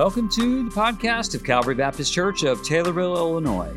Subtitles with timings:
[0.00, 3.70] Welcome to the podcast of Calvary Baptist Church of Taylorville, Illinois.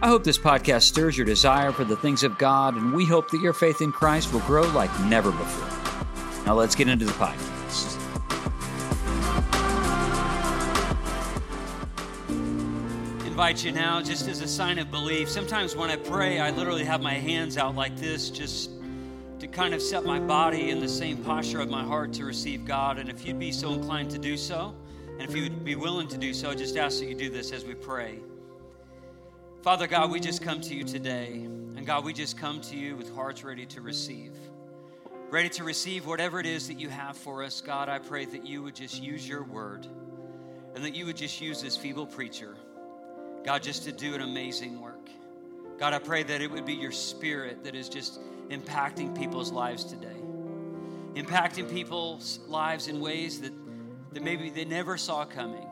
[0.00, 3.32] I hope this podcast stirs your desire for the things of God, and we hope
[3.32, 6.46] that your faith in Christ will grow like never before.
[6.46, 7.96] Now let's get into the podcast.
[13.26, 15.28] invite you now, just as a sign of belief.
[15.28, 18.70] Sometimes when I pray, I literally have my hands out like this, just
[19.40, 22.64] to kind of set my body in the same posture of my heart to receive
[22.64, 22.98] God.
[22.98, 24.72] And if you'd be so inclined to do so,
[25.18, 27.30] and if you would be willing to do so, I just ask that you do
[27.30, 28.18] this as we pray.
[29.62, 31.32] Father God, we just come to you today.
[31.32, 34.32] And God, we just come to you with hearts ready to receive.
[35.30, 37.62] Ready to receive whatever it is that you have for us.
[37.62, 39.86] God, I pray that you would just use your word
[40.74, 42.54] and that you would just use this feeble preacher,
[43.42, 45.08] God, just to do an amazing work.
[45.78, 49.82] God, I pray that it would be your spirit that is just impacting people's lives
[49.84, 50.20] today,
[51.14, 53.52] impacting people's lives in ways that
[54.12, 55.66] that maybe they never saw coming.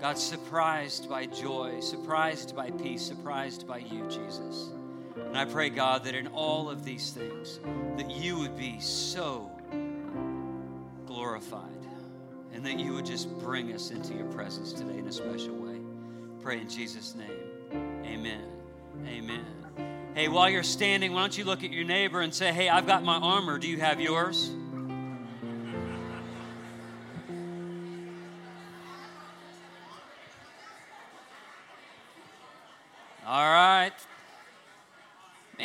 [0.00, 4.70] God, surprised by joy, surprised by peace, surprised by you, Jesus.
[5.16, 7.60] And I pray, God, that in all of these things,
[7.96, 9.50] that you would be so
[11.06, 11.68] glorified
[12.52, 15.78] and that you would just bring us into your presence today in a special way.
[16.42, 17.30] Pray in Jesus' name.
[18.04, 18.44] Amen.
[19.06, 19.44] Amen.
[20.14, 22.86] Hey, while you're standing, why don't you look at your neighbor and say, Hey, I've
[22.86, 23.58] got my armor.
[23.58, 24.50] Do you have yours?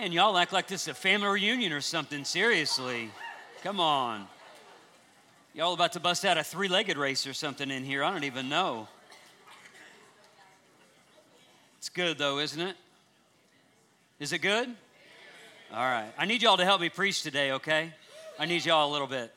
[0.07, 2.23] Man, y'all act like this is a family reunion or something.
[2.23, 3.09] Seriously.
[3.61, 4.25] Come on.
[5.53, 8.05] Y'all about to bust out a three legged race or something in here.
[8.05, 8.87] I don't even know.
[11.77, 12.77] It's good, though, isn't it?
[14.21, 14.69] Is it good?
[15.73, 16.13] All right.
[16.17, 17.91] I need y'all to help me preach today, okay?
[18.39, 19.33] I need y'all a little bit.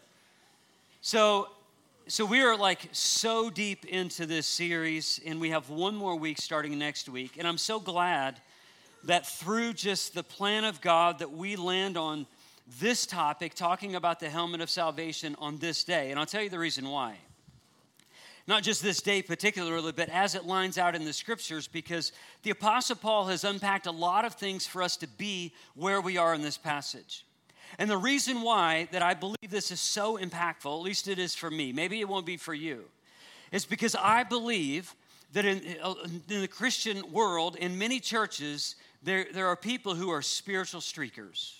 [1.00, 1.48] So,
[2.06, 6.38] so we are like so deep into this series and we have one more week
[6.38, 8.40] starting next week and i'm so glad
[9.04, 12.26] that through just the plan of god that we land on
[12.78, 16.10] this topic talking about the helmet of salvation on this day.
[16.10, 17.16] And i'll tell you the reason why.
[18.46, 22.12] Not just this day particularly but as it lines out in the scriptures because
[22.42, 26.16] the apostle paul has unpacked a lot of things for us to be where we
[26.16, 27.24] are in this passage.
[27.78, 31.34] And the reason why that I believe this is so impactful, at least it is
[31.34, 32.84] for me, maybe it won't be for you,
[33.52, 34.94] is because I believe
[35.32, 35.60] that in,
[36.28, 41.54] in the Christian world, in many churches, there, there are people who are spiritual streakers.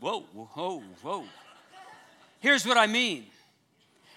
[0.00, 1.24] Whoa, whoa, whoa.
[2.40, 3.26] Here's what I mean.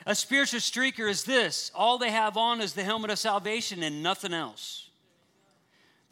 [0.07, 4.03] A spiritual streaker is this all they have on is the helmet of salvation and
[4.03, 4.84] nothing else.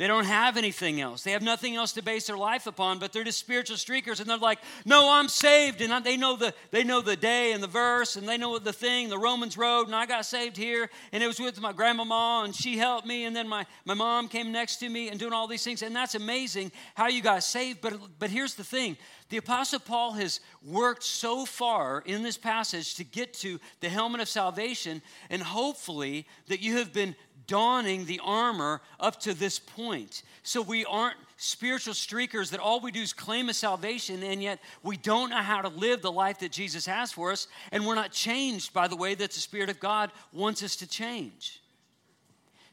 [0.04, 1.24] They don't have anything else.
[1.24, 4.30] They have nothing else to base their life upon, but they're just spiritual streakers and
[4.30, 7.70] they're like, "No, I'm saved." And they know the they know the day and the
[7.70, 11.24] verse and they know the thing, the Romans road, and I got saved here and
[11.24, 14.52] it was with my grandmama and she helped me and then my my mom came
[14.52, 17.80] next to me and doing all these things and that's amazing how you got saved,
[17.80, 18.98] but but here's the thing.
[19.30, 24.20] The apostle Paul has worked so far in this passage to get to the helmet
[24.20, 27.16] of salvation and hopefully that you have been
[27.48, 30.24] donning the armor up to this point.
[30.44, 34.60] So we aren't spiritual streakers that all we do is claim a salvation and yet
[34.82, 37.96] we don't know how to live the life that Jesus has for us and we're
[37.96, 41.62] not changed by the way that the Spirit of God wants us to change.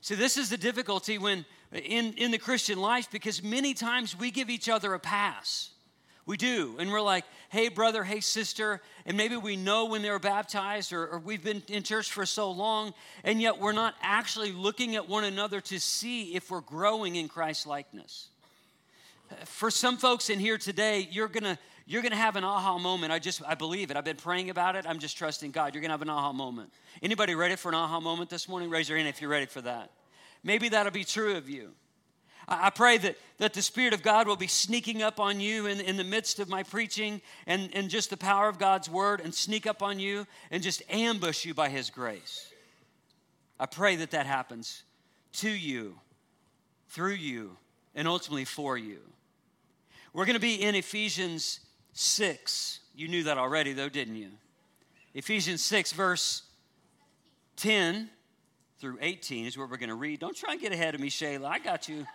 [0.00, 4.30] So this is the difficulty when in, in the Christian life because many times we
[4.30, 5.70] give each other a pass.
[6.30, 6.76] We do.
[6.78, 8.80] And we're like, hey, brother, hey, sister.
[9.04, 12.24] And maybe we know when they were baptized or, or, we've been in church for
[12.24, 16.60] so long, and yet we're not actually looking at one another to see if we're
[16.60, 18.28] growing in Christ likeness.
[19.44, 22.78] For some folks in here today, you're going to you're going to have an aha
[22.78, 23.12] moment.
[23.12, 23.96] I just I believe it.
[23.96, 24.86] I've been praying about it.
[24.86, 25.74] I'm just trusting God.
[25.74, 26.72] You're going to have an aha moment.
[27.02, 28.70] Anybody ready for an aha moment this morning?
[28.70, 29.90] Raise your hand if you're ready for that.
[30.44, 31.72] Maybe that'll be true of you.
[32.50, 35.80] I pray that, that the Spirit of God will be sneaking up on you in,
[35.80, 39.32] in the midst of my preaching and, and just the power of God's word and
[39.32, 42.52] sneak up on you and just ambush you by His grace.
[43.60, 44.82] I pray that that happens
[45.34, 45.94] to you,
[46.88, 47.56] through you,
[47.94, 48.98] and ultimately for you.
[50.12, 51.60] We're going to be in Ephesians
[51.92, 52.80] 6.
[52.96, 54.30] You knew that already, though, didn't you?
[55.14, 56.42] Ephesians 6, verse
[57.56, 58.10] 10
[58.80, 60.18] through 18 is what we're going to read.
[60.18, 61.44] Don't try and get ahead of me, Shayla.
[61.44, 62.06] I got you.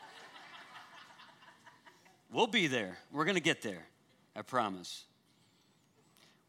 [2.36, 2.98] We'll be there.
[3.14, 3.88] We're going to get there,
[4.36, 5.06] I promise.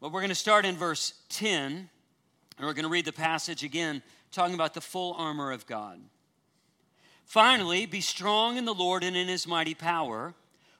[0.01, 1.89] But we're going to start in verse 10, and
[2.59, 4.03] we're going to read the passage again,
[4.33, 6.01] talking about the full armor of God.
[7.23, 10.33] Finally, be strong in the Lord and in his mighty power.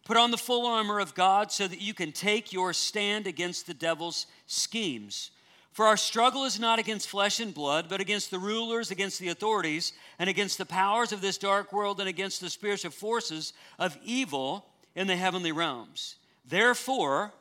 [0.04, 3.66] Put on the full armor of God so that you can take your stand against
[3.66, 5.32] the devil's schemes.
[5.72, 9.30] For our struggle is not against flesh and blood, but against the rulers, against the
[9.30, 13.98] authorities, and against the powers of this dark world, and against the spiritual forces of
[14.04, 14.66] evil
[14.98, 16.16] in the heavenly realms.
[16.44, 17.32] Therefore,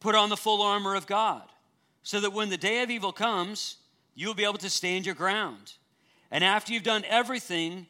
[0.00, 1.44] put on the full armor of God,
[2.02, 3.76] so that when the day of evil comes,
[4.16, 5.74] you'll be able to stand your ground.
[6.32, 7.86] And after you've done everything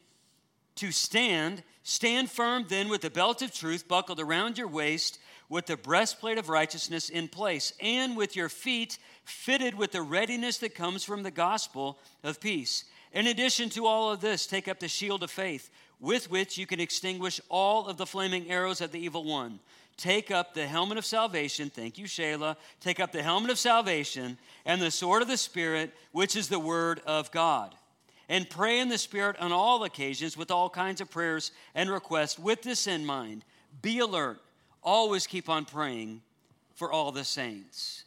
[0.75, 5.17] to stand, stand firm then with the belt of truth buckled around your waist
[5.49, 10.59] with the breastplate of righteousness in place, and with your feet fitted with the readiness
[10.59, 12.85] that comes from the gospel of peace.
[13.13, 15.71] In addition to all of this, take up the shield of faith,
[16.01, 19.59] with which you can extinguish all of the flaming arrows of the evil one.
[19.97, 21.69] Take up the helmet of salvation.
[21.69, 22.55] Thank you, Shayla.
[22.79, 26.59] Take up the helmet of salvation and the sword of the Spirit, which is the
[26.59, 27.75] word of God.
[28.27, 32.39] And pray in the Spirit on all occasions with all kinds of prayers and requests.
[32.39, 33.45] With this in mind,
[33.81, 34.41] be alert
[34.81, 36.21] always keep on praying
[36.73, 38.05] for all the saints.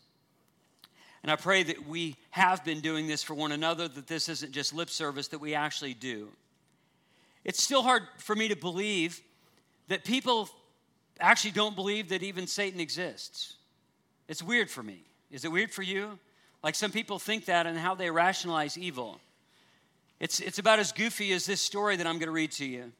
[1.22, 4.52] And I pray that we have been doing this for one another, that this isn't
[4.52, 6.28] just lip service, that we actually do.
[7.44, 9.20] It's still hard for me to believe
[9.88, 10.48] that people
[11.20, 13.56] actually don't believe that even Satan exists.
[14.28, 15.04] It's weird for me.
[15.30, 16.18] Is it weird for you?
[16.62, 19.20] Like some people think that and how they rationalize evil.
[20.18, 22.92] It's, it's about as goofy as this story that I'm going to read to you.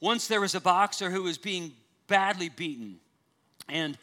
[0.00, 1.72] Once there was a boxer who was being
[2.06, 3.00] badly beaten
[3.68, 3.98] and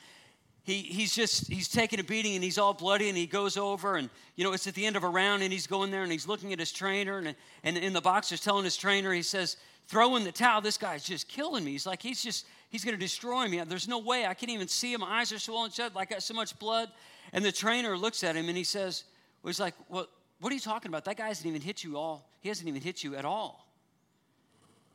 [0.63, 3.95] he, he's just he's taking a beating and he's all bloody and he goes over
[3.95, 6.11] and you know it's at the end of a round and he's going there and
[6.11, 9.57] he's looking at his trainer and, and in the boxer's telling his trainer he says
[9.87, 11.71] throw in the towel this guy's just killing me.
[11.71, 13.61] He's like he's just he's going to destroy me.
[13.61, 14.25] There's no way.
[14.25, 15.01] I can't even see him.
[15.01, 15.95] My eyes are swollen shut.
[15.95, 16.89] Like i got so much blood.
[17.33, 19.03] And the trainer looks at him and he says
[19.41, 20.07] well, he's like well
[20.39, 21.05] what are you talking about?
[21.05, 22.29] That guy hasn't even hit you all.
[22.41, 23.65] He hasn't even hit you at all.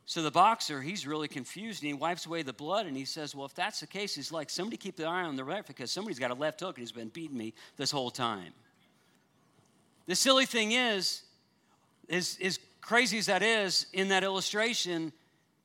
[0.05, 3.35] So the boxer, he's really confused and he wipes away the blood and he says,
[3.35, 5.91] Well, if that's the case, he's like, somebody keep the eye on the ref because
[5.91, 8.51] somebody's got a left hook and he's been beating me this whole time.
[10.07, 11.21] The silly thing is,
[12.09, 15.13] is, as crazy as that is in that illustration,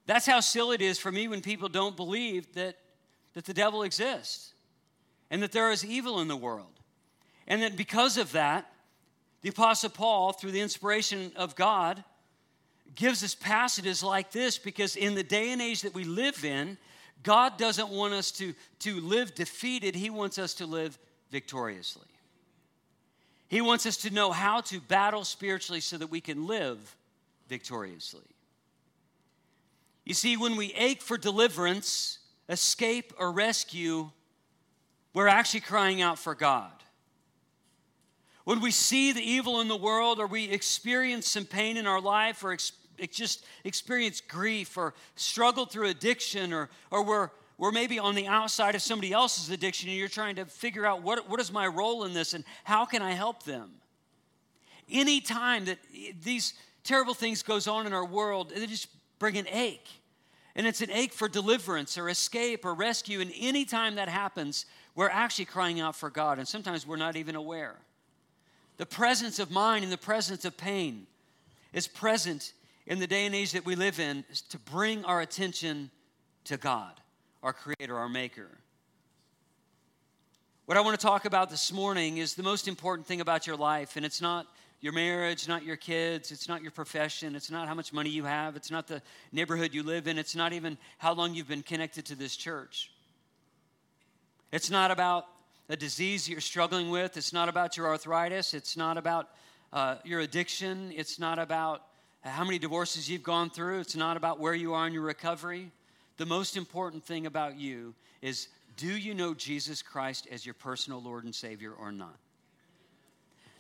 [0.07, 2.77] that's how silly it is for me when people don't believe that,
[3.35, 4.55] that the devil exists
[5.31, 6.81] and that there is evil in the world.
[7.49, 8.71] And that because of that,
[9.43, 12.03] the Apostle Paul, through the inspiration of God,
[12.95, 16.79] gives us passages like this because in the day and age that we live in,
[17.23, 20.99] God doesn't want us to, to live defeated, He wants us to live
[21.31, 22.07] victoriously.
[23.49, 26.97] He wants us to know how to battle spiritually so that we can live
[27.49, 28.25] victoriously.
[30.05, 34.11] You see, when we ache for deliverance, escape, or rescue,
[35.15, 36.71] we're actually crying out for God.
[38.45, 42.01] When we see the evil in the world, or we experience some pain in our
[42.01, 42.57] life, or
[43.11, 48.75] just experience grief or struggle through addiction or, or we're, we're maybe on the outside
[48.75, 52.05] of somebody else's addiction and you're trying to figure out what, what is my role
[52.05, 53.71] in this and how can I help them?
[54.91, 56.55] Anytime that eh, these
[56.87, 58.89] terrible things goes on in our world, they just
[59.19, 59.89] bring an ache.
[60.55, 63.21] And it's an ache for deliverance or escape or rescue.
[63.21, 66.39] And anytime that happens, we're actually crying out for God.
[66.39, 67.77] And sometimes we're not even aware.
[68.79, 71.07] The presence of mind and the presence of pain
[71.73, 72.55] is present
[72.87, 75.91] in the day and age that we live in to bring our attention
[76.45, 76.93] to God,
[77.43, 78.49] our Creator, our Maker.
[80.67, 83.57] What I want to talk about this morning is the most important thing about your
[83.57, 84.47] life, and it's not
[84.81, 88.25] your marriage, not your kids, it's not your profession, it's not how much money you
[88.25, 89.03] have, it's not the
[89.33, 92.91] neighborhood you live in, it's not even how long you've been connected to this church.
[94.53, 95.27] It's not about
[95.69, 99.29] a disease you're struggling with, it's not about your arthritis, it's not about
[99.73, 101.83] uh, your addiction, it's not about
[102.27, 103.81] how many divorces you've gone through.
[103.81, 105.71] It's not about where you are in your recovery.
[106.17, 111.01] The most important thing about you is do you know Jesus Christ as your personal
[111.01, 112.17] Lord and Savior or not?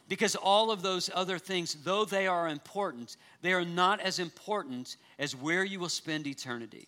[0.09, 4.97] Because all of those other things, though they are important, they are not as important
[5.19, 6.87] as where you will spend eternity.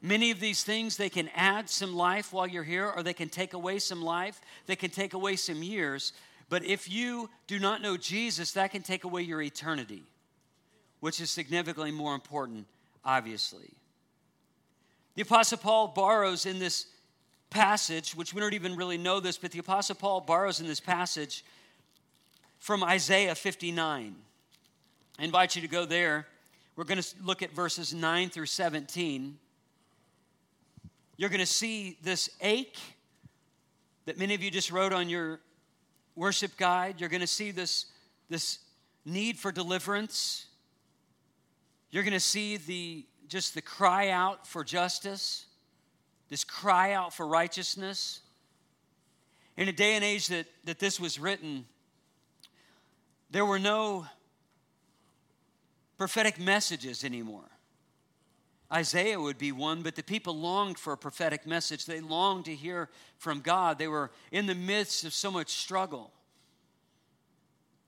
[0.00, 3.28] Many of these things, they can add some life while you're here, or they can
[3.28, 6.12] take away some life, they can take away some years.
[6.48, 10.04] But if you do not know Jesus, that can take away your eternity
[11.04, 12.66] which is significantly more important,
[13.04, 13.68] obviously.
[15.16, 16.86] The Apostle Paul borrows in this
[17.50, 20.80] passage, which we don't even really know this, but the Apostle Paul borrows in this
[20.80, 21.44] passage
[22.64, 24.14] from Isaiah 59.
[25.18, 26.26] I invite you to go there.
[26.76, 29.36] We're going to look at verses 9 through 17.
[31.18, 32.78] You're going to see this ache
[34.06, 35.40] that many of you just wrote on your
[36.16, 37.02] worship guide.
[37.02, 37.84] You're going to see this,
[38.30, 38.60] this
[39.04, 40.46] need for deliverance.
[41.90, 45.44] You're going to see the just the cry out for justice,
[46.30, 48.20] this cry out for righteousness.
[49.58, 51.66] In a day and age that, that this was written,
[53.34, 54.06] there were no
[55.98, 57.50] prophetic messages anymore.
[58.72, 61.84] Isaiah would be one, but the people longed for a prophetic message.
[61.84, 63.76] They longed to hear from God.
[63.76, 66.12] They were in the midst of so much struggle.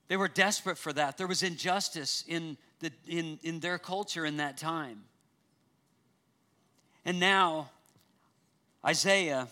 [0.09, 1.17] They were desperate for that.
[1.17, 5.05] There was injustice in, the, in, in their culture in that time.
[7.05, 7.69] And now,
[8.85, 9.47] Isaiah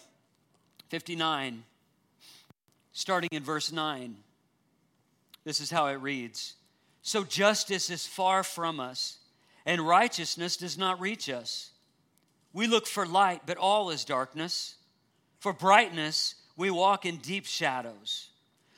[0.90, 1.64] 59,
[2.92, 4.18] starting in verse 9,
[5.46, 6.56] this is how it reads
[7.02, 9.20] So justice is far from us,
[9.66, 11.72] and righteousness does not reach us.
[12.52, 14.76] We look for light, but all is darkness.
[15.40, 18.30] For brightness, we walk in deep shadows.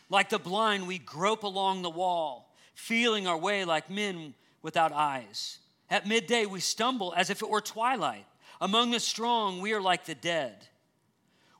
[0.09, 5.59] Like the blind, we grope along the wall, feeling our way like men without eyes.
[5.89, 8.25] At midday, we stumble as if it were twilight.
[8.59, 10.67] Among the strong, we are like the dead.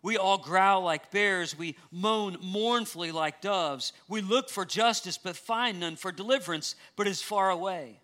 [0.08, 1.58] We all growl like bears.
[1.58, 3.92] We moan mournfully like doves.
[4.08, 8.00] We look for justice, but find none, for deliverance, but is far away.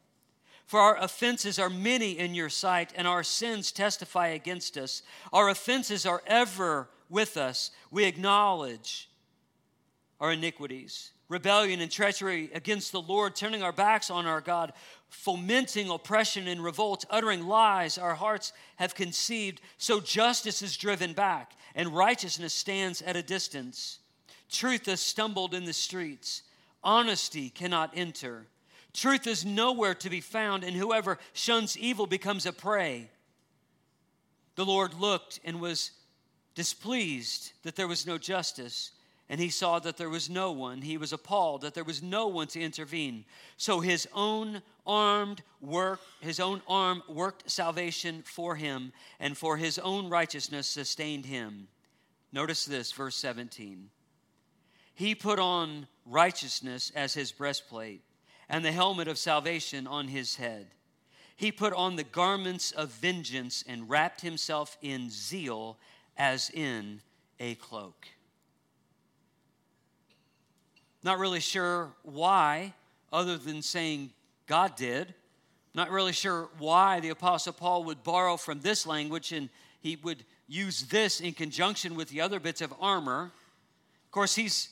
[0.65, 5.01] For our offenses are many in your sight, and our sins testify against us.
[5.31, 7.71] Our offenses are ever with us.
[7.89, 9.07] We acknowledge
[10.19, 14.73] our iniquities, rebellion and treachery against the Lord, turning our backs on our God,
[15.13, 19.61] fomenting oppression and revolt, uttering lies our hearts have conceived.
[19.77, 23.99] So justice is driven back, and righteousness stands at a distance.
[24.49, 26.41] Truth has stumbled in the streets,
[26.83, 28.47] honesty cannot enter.
[28.91, 33.09] Truth is nowhere to be found, and whoever shuns evil becomes a prey.
[34.55, 35.91] The Lord looked and was
[36.55, 38.91] displeased that there was no justice
[39.33, 40.83] and he saw that there was no one.
[40.83, 43.25] He was appalled that there was no one to intervene.
[43.57, 49.79] So his own armed work, his own arm worked salvation for him, and for his
[49.79, 51.67] own righteousness sustained him.
[52.31, 53.89] Notice this, verse 17.
[54.93, 58.03] He put on righteousness as his breastplate,
[58.47, 60.67] and the helmet of salvation on his head.
[61.35, 65.79] He put on the garments of vengeance and wrapped himself in zeal
[66.15, 67.01] as in
[67.39, 68.09] a cloak.
[71.03, 72.73] Not really sure why,
[73.11, 74.11] other than saying
[74.47, 75.13] God did.
[75.75, 79.49] Not really sure why the Apostle Paul would borrow from this language and
[79.81, 83.31] he would use this in conjunction with the other bits of armor.
[84.05, 84.69] Of course, he's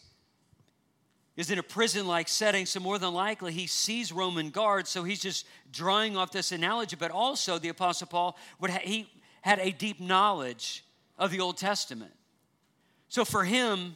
[1.38, 5.04] is in a prison like setting, so more than likely he sees Roman guards, so
[5.04, 6.96] he's just drawing off this analogy.
[6.96, 9.10] But also, the Apostle Paul would ha- he
[9.42, 10.84] had a deep knowledge
[11.18, 12.12] of the Old Testament.
[13.08, 13.96] So for him,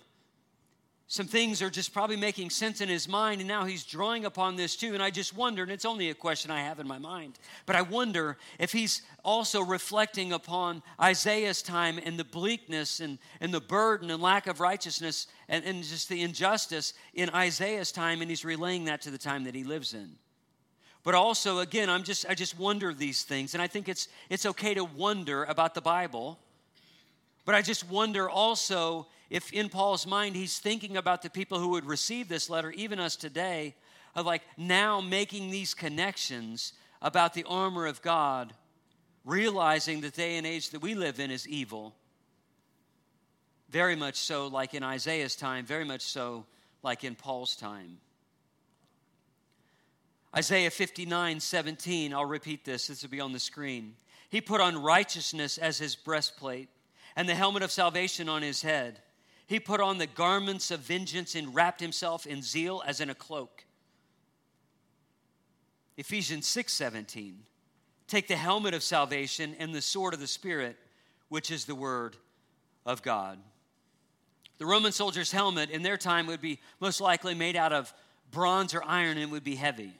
[1.07, 4.55] some things are just probably making sense in his mind, and now he's drawing upon
[4.55, 4.95] this too.
[4.95, 7.75] And I just wonder, and it's only a question I have in my mind, but
[7.75, 13.61] I wonder if he's also reflecting upon Isaiah's time and the bleakness and, and the
[13.61, 18.43] burden and lack of righteousness and, and just the injustice in Isaiah's time, and he's
[18.43, 20.15] relaying that to the time that he lives in.
[21.03, 24.47] But also, again, I'm just I just wonder these things, and I think it's it's
[24.47, 26.39] okay to wonder about the Bible.
[27.45, 31.69] But I just wonder also if in Paul's mind he's thinking about the people who
[31.69, 33.75] would receive this letter, even us today,
[34.15, 38.53] of like now making these connections about the armor of God,
[39.23, 41.95] realizing the day and age that we live in is evil.
[43.69, 46.45] Very much so, like in Isaiah's time, very much so,
[46.81, 47.97] like in Paul's time.
[50.35, 53.95] Isaiah 59 17, I'll repeat this, this will be on the screen.
[54.29, 56.69] He put on righteousness as his breastplate
[57.15, 58.99] and the helmet of salvation on his head.
[59.47, 63.15] He put on the garments of vengeance and wrapped himself in zeal as in a
[63.15, 63.65] cloak.
[65.97, 67.43] Ephesians 6 17.
[68.07, 70.77] Take the helmet of salvation and the sword of the Spirit,
[71.29, 72.17] which is the word
[72.85, 73.39] of God.
[74.57, 77.93] The Roman soldier's helmet in their time would be most likely made out of
[78.31, 79.93] bronze or iron and would be heavy.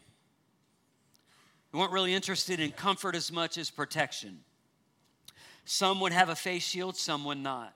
[1.72, 4.40] They weren't really interested in comfort as much as protection.
[5.66, 7.74] Some would have a face shield, some would not.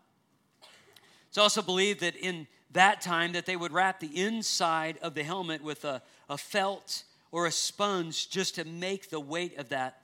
[1.28, 5.24] It's also believed that in that time that they would wrap the inside of the
[5.24, 10.02] helmet with a, a felt or a sponge just to make the weight of that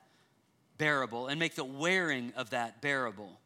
[0.77, 3.39] bearable and make the wearing of that bearable.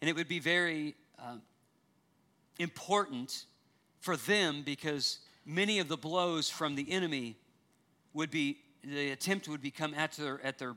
[0.00, 1.36] And it would be very uh,
[2.58, 3.44] important
[4.00, 7.36] for them because many of the blows from the enemy
[8.12, 10.74] would be, the attempt would become at their, at their,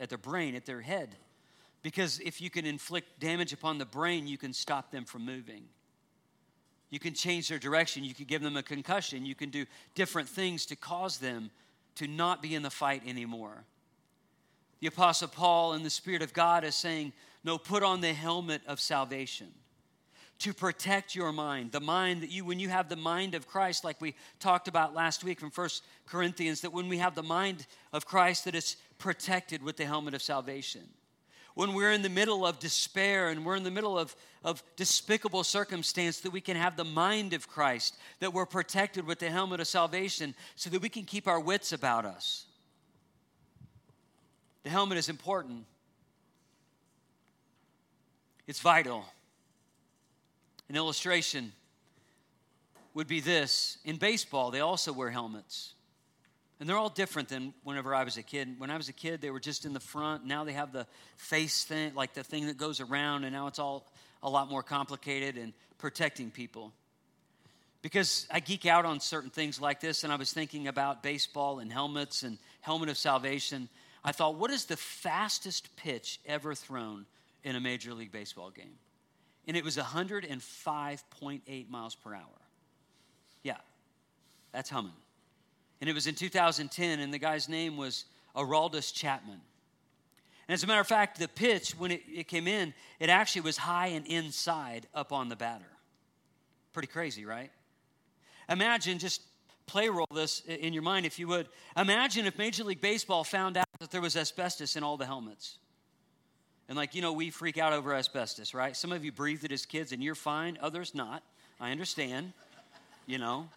[0.00, 1.14] at their brain, at their head.
[1.82, 5.64] Because if you can inflict damage upon the brain, you can stop them from moving.
[6.90, 8.02] You can change their direction.
[8.02, 9.24] You can give them a concussion.
[9.24, 9.64] You can do
[9.94, 11.50] different things to cause them
[11.94, 13.64] to not be in the fight anymore.
[14.80, 17.12] The Apostle Paul, in the Spirit of God, is saying,
[17.44, 19.48] No, put on the helmet of salvation.
[20.40, 21.70] to protect your mind.
[21.70, 24.94] The mind that you, when you have the mind of Christ, like we talked about
[24.94, 28.76] last week from First Corinthians, that when we have the mind of Christ, that it's
[29.00, 30.82] protected with the helmet of salvation.
[31.54, 34.14] When we're in the middle of despair and we're in the middle of,
[34.44, 39.18] of despicable circumstance, that we can have the mind of Christ, that we're protected with
[39.18, 42.46] the helmet of salvation so that we can keep our wits about us.
[44.62, 45.64] The helmet is important,
[48.46, 49.04] it's vital.
[50.68, 51.52] An illustration
[52.94, 55.74] would be this in baseball, they also wear helmets.
[56.60, 58.60] And they're all different than whenever I was a kid.
[58.60, 60.26] When I was a kid, they were just in the front.
[60.26, 60.86] Now they have the
[61.16, 63.90] face thing, like the thing that goes around, and now it's all
[64.22, 66.72] a lot more complicated and protecting people.
[67.80, 71.60] Because I geek out on certain things like this, and I was thinking about baseball
[71.60, 73.70] and helmets and helmet of salvation.
[74.04, 77.06] I thought, what is the fastest pitch ever thrown
[77.42, 78.76] in a Major League Baseball game?
[79.50, 82.22] and it was 105.8 miles per hour.
[83.42, 83.56] Yeah,
[84.52, 84.92] that's humming.
[85.80, 88.04] And it was in 2010, and the guy's name was
[88.36, 89.40] Aroldis Chapman.
[90.48, 93.42] And as a matter of fact, the pitch, when it, it came in, it actually
[93.42, 95.64] was high and inside up on the batter.
[96.72, 97.50] Pretty crazy, right?
[98.48, 99.22] Imagine, just
[99.66, 101.46] play roll this in your mind if you would.
[101.76, 105.58] Imagine if Major League Baseball found out that there was asbestos in all the helmets.
[106.68, 108.76] And like, you know, we freak out over asbestos, right?
[108.76, 111.22] Some of you breathed it as kids and you're fine, others not.
[111.60, 112.32] I understand.
[113.06, 113.48] You know,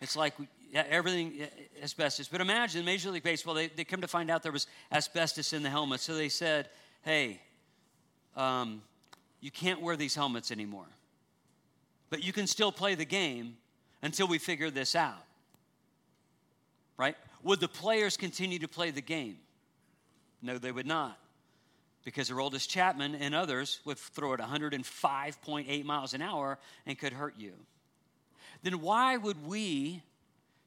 [0.00, 0.34] it's like
[0.74, 1.46] everything
[1.82, 2.28] asbestos.
[2.28, 5.62] But imagine Major League Baseball, they, they come to find out there was asbestos in
[5.62, 6.00] the helmet.
[6.00, 6.68] So they said,
[7.02, 7.40] hey,
[8.36, 8.82] um,
[9.40, 10.88] you can't wear these helmets anymore.
[12.08, 13.56] But you can still play the game
[14.02, 15.24] until we figure this out.
[16.96, 17.16] Right?
[17.42, 19.38] Would the players continue to play the game?
[20.42, 21.18] No, they would not
[22.04, 27.34] because Aroldis Chapman and others would throw it 105.8 miles an hour and could hurt
[27.38, 27.52] you.
[28.62, 30.02] Then why would we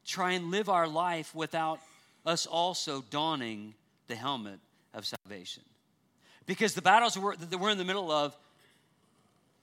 [0.05, 1.79] try and live our life without
[2.25, 3.73] us also donning
[4.07, 4.59] the helmet
[4.93, 5.63] of salvation?
[6.45, 8.35] Because the battles that we're in the middle of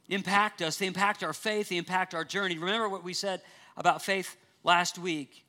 [0.09, 2.59] impact us, they impact our faith, they impact our journey.
[2.59, 3.43] Remember what we said
[3.77, 5.45] about faith last week?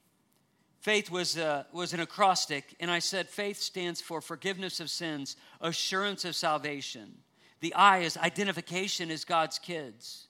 [0.81, 5.35] Faith was, uh, was an acrostic, and I said faith stands for forgiveness of sins,
[5.61, 7.13] assurance of salvation.
[7.59, 10.27] The I is identification as God's kids.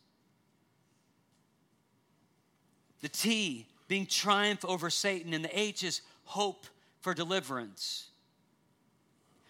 [3.02, 6.66] The T being triumph over Satan, and the H is hope
[7.02, 8.08] for deliverance.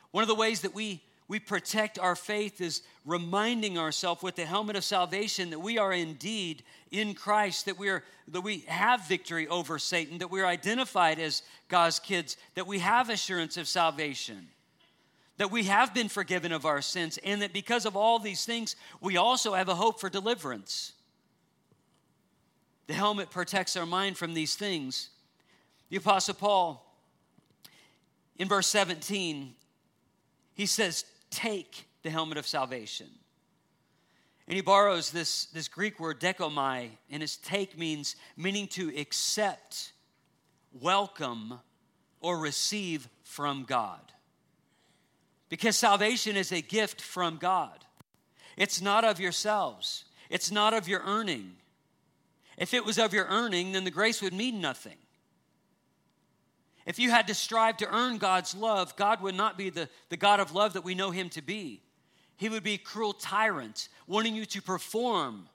[0.10, 4.46] One of the ways that we we protect our faith is reminding ourselves with the
[4.46, 9.08] helmet of salvation that we are indeed in Christ, that we, are, that we have
[9.08, 13.66] victory over Satan, that we are identified as God's kids, that we have assurance of
[13.66, 14.50] salvation,
[15.38, 18.76] that we have been forgiven of our sins, and that because of all these things,
[19.00, 20.92] we also have a hope for deliverance.
[22.92, 25.12] The helmet protects our mind from these things.
[25.88, 26.86] The Apostle Paul,
[28.36, 29.56] in verse 17,
[30.56, 33.08] he says, take the helmet of salvation.
[34.46, 39.94] And he borrows this, this Greek word dechomai, and his take means meaning to accept,
[40.74, 41.62] welcome,
[42.20, 44.02] or receive from God.
[45.48, 47.86] Because salvation is a gift from God.
[48.58, 51.54] It's not of yourselves, it's not of your earning.
[52.62, 54.98] If it was of your earning, then the grace would mean nothing.
[56.86, 60.18] If you had to strive to earn God's love, God would not be the, the
[60.18, 61.82] God of love that we know Him to be.
[62.38, 65.50] He would be a cruel tyrant, wanting you to perform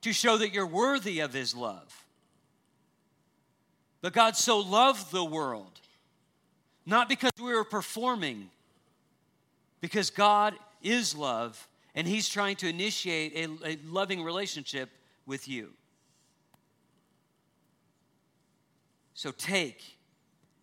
[0.00, 2.04] to show that you're worthy of His love.
[4.00, 5.78] But God so loved the world,
[6.84, 8.50] not because we were performing,
[9.80, 14.90] because God is love and He's trying to initiate a, a loving relationship
[15.30, 15.70] with you.
[19.14, 19.80] So take,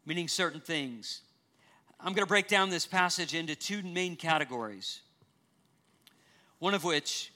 [0.05, 1.21] meaning certain things.
[2.01, 4.99] I'm going to break down this passage into two main categories.
[6.59, 7.31] One of which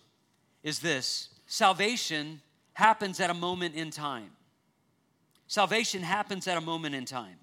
[0.61, 2.41] is this salvation
[2.73, 4.31] happens at a moment in time.
[5.47, 7.37] Salvation happens at a moment in time.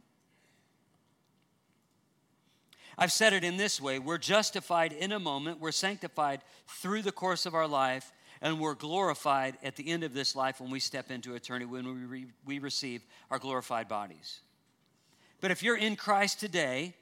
[2.99, 7.13] I've said it in this way we're justified in a moment, we're sanctified through the
[7.13, 10.81] course of our life, and we're glorified at the end of this life when we
[10.81, 14.41] step into eternity, when we, re- we receive our glorified bodies.
[15.41, 16.95] But if you're in Christ today,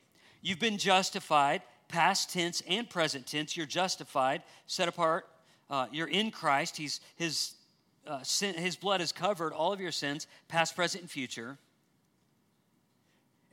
[0.43, 3.57] you've been justified, past tense and present tense.
[3.57, 5.27] You're justified, set apart.
[5.69, 6.77] Uh, you're in Christ.
[6.77, 7.55] He's, his,
[8.07, 11.59] uh, sin, his blood has covered all of your sins, past, present, and future.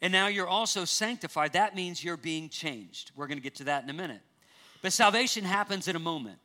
[0.01, 1.53] And now you're also sanctified.
[1.53, 3.11] That means you're being changed.
[3.15, 4.21] We're going to get to that in a minute.
[4.81, 6.39] But salvation happens in a moment.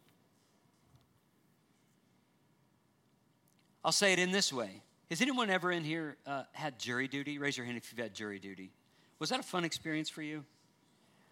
[3.84, 4.82] I'll say it in this way.
[5.10, 7.38] Has anyone ever in here uh, had jury duty?
[7.38, 8.70] Raise your hand if you've had jury duty.
[9.18, 10.44] Was that a fun experience for you?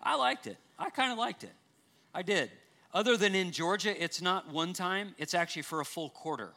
[0.03, 0.57] I liked it.
[0.79, 1.53] I kind of liked it.
[2.15, 2.51] I did.
[2.95, 6.53] Other than in Georgia, it's not one time, it's actually for a full quarter.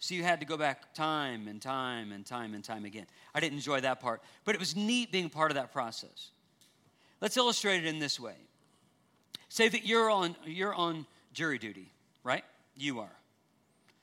[0.00, 3.06] So you had to go back time and time and time and time again.
[3.34, 6.30] I didn't enjoy that part, but it was neat being part of that process.
[7.20, 8.36] Let's illustrate it in this way.
[9.48, 11.90] Say that you're on, you're on jury duty,
[12.22, 12.44] right?
[12.76, 13.17] You are.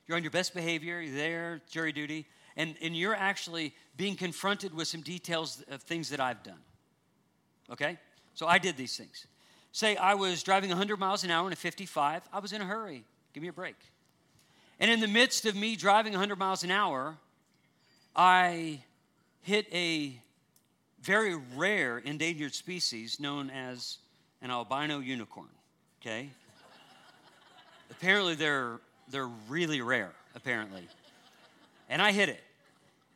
[0.08, 4.74] You're on your best behavior, you're there, jury duty, and, and you're actually being confronted
[4.74, 6.60] with some details of things that I've done.
[7.72, 7.98] Okay?
[8.34, 9.26] So I did these things.
[9.72, 12.66] Say I was driving 100 miles an hour in a 55, I was in a
[12.66, 13.04] hurry.
[13.34, 13.76] Give me a break.
[14.80, 17.18] And in the midst of me driving 100 miles an hour,
[18.16, 18.82] I
[19.42, 20.20] hit a
[21.02, 23.98] very rare endangered species known as
[24.42, 25.50] an albino unicorn.
[26.02, 26.30] Okay?
[27.92, 30.88] apparently they're they're really rare, apparently.
[31.90, 32.42] And I hit it.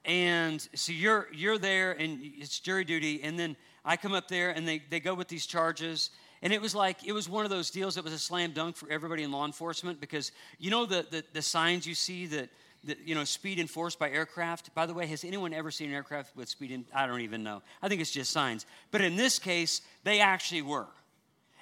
[0.06, 4.52] And so you're you're there and it's jury duty, and then I come up there
[4.52, 6.10] and they, they go with these charges.
[6.42, 8.78] And it was like, it was one of those deals that was a slam dunk
[8.78, 12.50] for everybody in law enforcement because you know the, the, the signs you see that,
[12.86, 14.74] that, you know, speed enforced by aircraft?
[14.74, 16.72] By the way, has anyone ever seen an aircraft with speed?
[16.72, 17.62] In, I don't even know.
[17.82, 18.66] I think it's just signs.
[18.92, 20.88] But in this case, they actually were.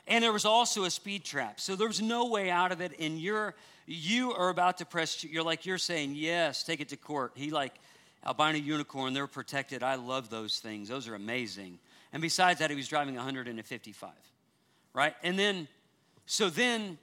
[0.07, 1.59] And there was also a speed trap.
[1.59, 2.93] So there was no way out of it.
[2.99, 3.55] And you're,
[3.87, 7.31] you are about to press, you're like, you're saying, yes, take it to court.
[7.33, 7.73] He like,
[8.25, 9.81] albino unicorn, they're protected.
[9.81, 10.89] I love those things.
[10.89, 11.79] Those are amazing.
[12.13, 14.11] And besides that, he was driving 155
[14.97, 15.13] right?
[15.21, 15.67] And then,
[16.25, 16.97] so then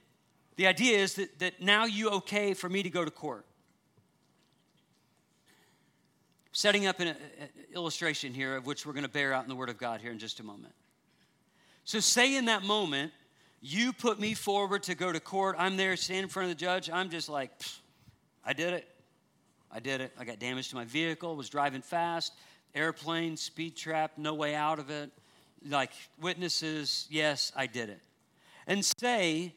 [0.57, 3.45] the idea is that, that now you okay for me to go to court.
[6.51, 7.15] Setting up an, an
[7.73, 10.11] illustration here of which we're going to bear out in the Word of God here
[10.11, 10.73] in just a moment.
[11.85, 13.13] So, say in that moment,
[13.65, 15.55] you put me forward to go to court.
[15.57, 16.89] I'm there standing in front of the judge.
[16.89, 17.51] I'm just like,
[18.43, 18.87] I did it.
[19.71, 20.11] I did it.
[20.19, 22.33] I got damage to my vehicle, was driving fast,
[22.73, 25.11] airplane, speed trap, no way out of it
[25.69, 28.01] like witnesses, yes, I did it.
[28.67, 29.53] And say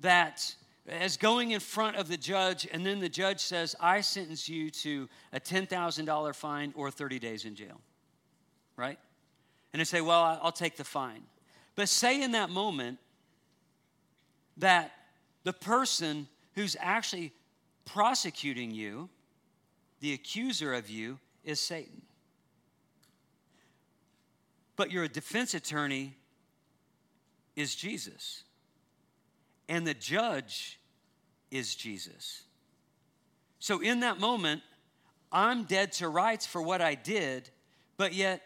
[0.00, 0.54] that
[0.88, 4.70] as going in front of the judge, and then the judge says, I sentence you
[4.70, 7.80] to a $10,000 fine or 30 days in jail,
[8.76, 8.98] right?
[9.72, 11.22] And I say, Well, I'll take the fine.
[11.76, 12.98] But say in that moment
[14.56, 14.92] that
[15.44, 17.32] the person who's actually
[17.84, 19.08] prosecuting you,
[20.00, 22.02] the accuser of you, is Satan
[24.76, 26.16] but your defense attorney
[27.56, 28.44] is Jesus.
[29.68, 30.80] And the judge
[31.50, 32.42] is Jesus.
[33.58, 34.62] So in that moment,
[35.30, 37.50] I'm dead to rights for what I did,
[37.96, 38.42] but yet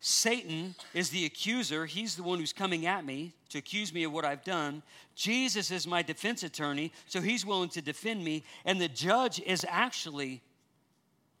[0.00, 1.86] Satan is the accuser.
[1.86, 4.82] He's the one who's coming at me to accuse me of what I've done.
[5.14, 8.44] Jesus is my defense attorney, so he's willing to defend me.
[8.64, 10.42] And the judge is actually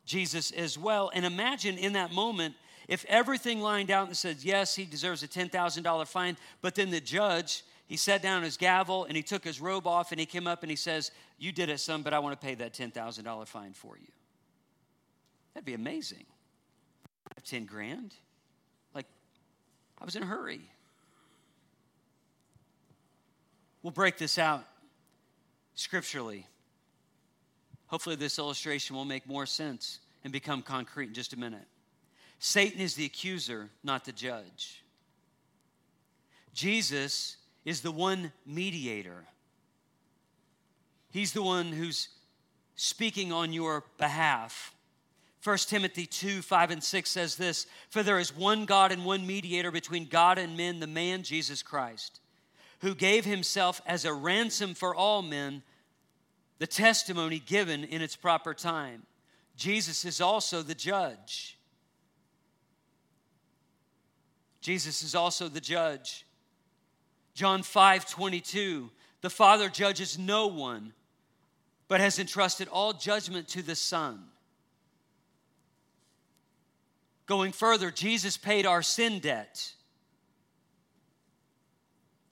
[0.04, 1.10] Jesus as well.
[1.14, 2.54] And imagine in that moment,
[2.88, 7.00] if everything lined out and said, yes, he deserves a $10,000 fine, but then the
[7.00, 10.46] judge, he sat down his gavel and he took his robe off and he came
[10.46, 13.46] up and he says, You did it, son, but I want to pay that $10,000
[13.46, 14.08] fine for you.
[15.54, 16.24] That'd be amazing.
[17.44, 18.14] 10 grand?
[20.00, 20.60] I was in a hurry.
[23.82, 24.64] We'll break this out
[25.74, 26.46] scripturally.
[27.86, 31.66] Hopefully, this illustration will make more sense and become concrete in just a minute.
[32.38, 34.82] Satan is the accuser, not the judge.
[36.52, 39.24] Jesus is the one mediator.
[41.12, 42.08] He's the one who's
[42.74, 44.74] speaking on your behalf.
[45.46, 49.24] 1 Timothy 2 5 and 6 says this For there is one God and one
[49.24, 52.20] mediator between God and men, the man Jesus Christ,
[52.80, 55.62] who gave himself as a ransom for all men,
[56.58, 59.04] the testimony given in its proper time.
[59.54, 61.56] Jesus is also the judge.
[64.60, 66.26] Jesus is also the judge.
[67.34, 70.92] John 5 22, the Father judges no one,
[71.86, 74.24] but has entrusted all judgment to the Son.
[77.26, 79.72] Going further, Jesus paid our sin debt.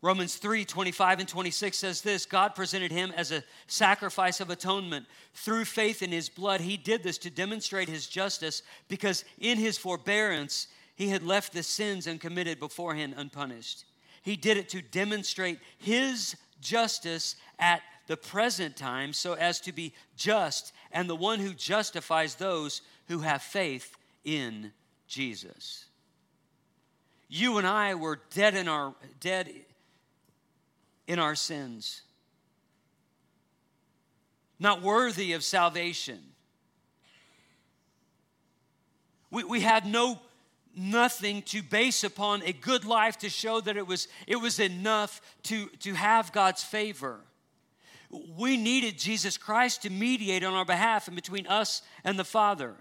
[0.05, 5.07] Romans 3 25 and 26 says this God presented him as a sacrifice of atonement.
[5.33, 9.79] Through faith in his blood, he did this to demonstrate his justice because in his
[9.79, 13.85] forbearance, he had left the sins uncommitted beforehand unpunished.
[14.23, 19.95] He did it to demonstrate his justice at the present time so as to be
[20.17, 24.73] just and the one who justifies those who have faith in
[25.15, 25.87] Jesus.
[27.29, 29.51] You and I were dead in our dead
[31.07, 32.03] in our sins.
[34.59, 36.19] not worthy of salvation.
[39.31, 40.21] We, we had no
[40.77, 45.21] nothing to base upon a good life to show that it was, it was enough
[45.45, 47.21] to, to have God's favor.
[48.37, 52.75] We needed Jesus Christ to mediate on our behalf and between us and the Father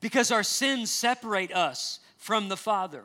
[0.00, 3.04] because our sins separate us from the Father.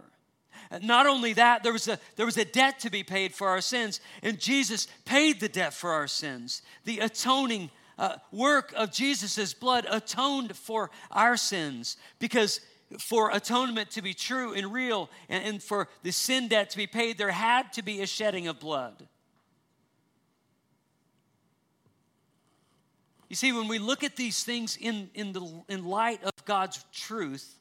[0.81, 3.61] Not only that, there was, a, there was a debt to be paid for our
[3.61, 6.61] sins, and Jesus paid the debt for our sins.
[6.85, 12.59] The atoning uh, work of Jesus' blood atoned for our sins because
[12.99, 16.87] for atonement to be true and real and, and for the sin debt to be
[16.87, 19.07] paid, there had to be a shedding of blood.
[23.33, 26.85] You see, when we look at these things in, in, the, in light of God's
[26.93, 27.57] truth,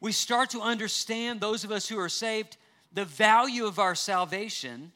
[0.00, 2.56] we start to understand, those of us who are saved,
[2.92, 4.90] the value of our salvation,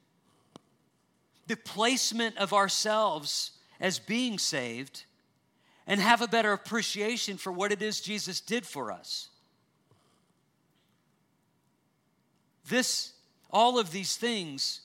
[1.47, 5.05] the placement of ourselves as being saved,
[5.87, 9.29] and have a better appreciation for what it is Jesus did for us.
[12.69, 13.13] This,
[13.53, 14.81] all of these things,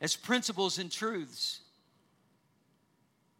[0.00, 1.62] as principles and truths,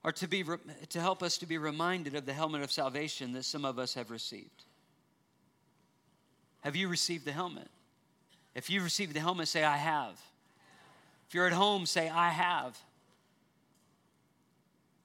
[0.07, 0.45] are to, be,
[0.89, 3.95] to help us to be reminded of the helmet of salvation that some of us
[3.95, 4.63] have received.
[6.61, 7.67] Have you received the helmet?
[8.55, 10.13] If you've received the helmet, say, I have.
[11.27, 12.79] If you're at home, say, I have.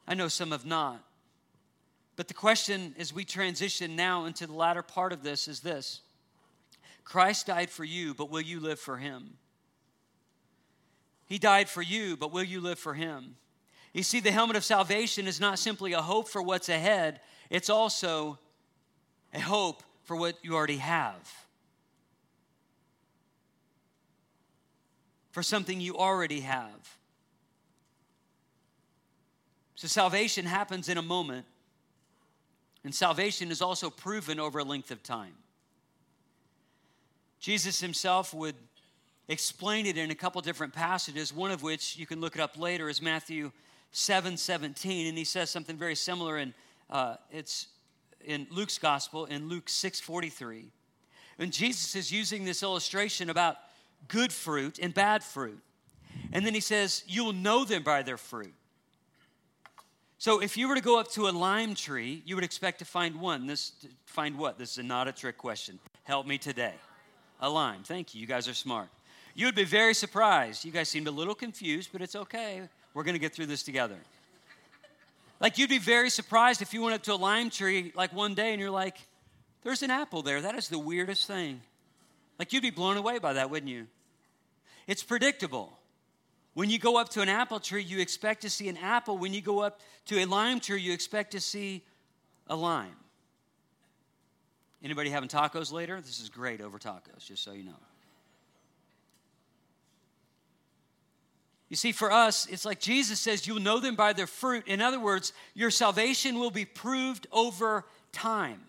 [0.07, 1.03] I know some have not.
[2.15, 6.01] But the question as we transition now into the latter part of this is this
[7.03, 9.31] Christ died for you, but will you live for him?
[11.25, 13.35] He died for you, but will you live for him?
[13.93, 17.69] You see, the helmet of salvation is not simply a hope for what's ahead, it's
[17.69, 18.39] also
[19.33, 21.31] a hope for what you already have.
[25.31, 26.97] For something you already have.
[29.75, 31.45] So, salvation happens in a moment,
[32.83, 35.33] and salvation is also proven over a length of time.
[37.39, 38.55] Jesus himself would
[39.27, 42.57] explain it in a couple different passages, one of which you can look it up
[42.57, 43.51] later is Matthew
[43.91, 46.53] 7 17, and he says something very similar in
[46.89, 47.67] uh, it's
[48.23, 50.65] in Luke's gospel in Luke 6 43.
[51.39, 53.57] And Jesus is using this illustration about
[54.07, 55.59] good fruit and bad fruit.
[56.33, 58.53] And then he says, You'll know them by their fruit.
[60.17, 62.85] So if you were to go up to a lime tree, you would expect to
[62.85, 63.47] find one.
[63.47, 63.73] This
[64.05, 64.59] find what?
[64.59, 65.79] This is not a trick question.
[66.03, 66.75] Help me today.
[67.39, 67.81] A lime.
[67.83, 68.21] Thank you.
[68.21, 68.89] You guys are smart.
[69.33, 70.63] You would be very surprised.
[70.63, 72.61] You guys seemed a little confused, but it's okay.
[72.93, 73.97] We're going to get through this together.
[75.39, 78.35] Like you'd be very surprised if you went up to a lime tree like one
[78.35, 78.97] day and you're like,
[79.63, 80.41] "There's an apple there.
[80.41, 81.61] That is the weirdest thing."
[82.37, 83.87] Like you'd be blown away by that, wouldn't you?
[84.87, 85.77] It's predictable.
[86.53, 89.17] When you go up to an apple tree, you expect to see an apple.
[89.17, 91.83] When you go up to a lime tree, you expect to see
[92.47, 92.95] a lime.
[94.83, 96.01] Anybody having tacos later?
[96.01, 97.77] This is great over tacos, just so you know.
[101.71, 104.67] You see, for us, it's like Jesus says, you'll know them by their fruit.
[104.67, 108.59] In other words, your salvation will be proved over time.